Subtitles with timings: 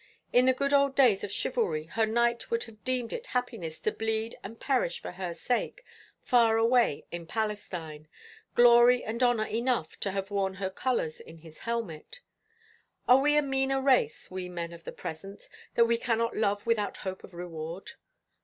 [0.33, 3.91] "In the good old days of chivalry her knight would have deemed it happiness to
[3.91, 5.85] bleed and perish for her sake
[6.23, 8.07] far away in Palestine
[8.55, 12.19] glory and honour enough to have worn her colours in his helmet.
[13.07, 16.97] Are we a meaner race, we men of the present, that we cannot love without
[17.05, 17.91] hope of reward?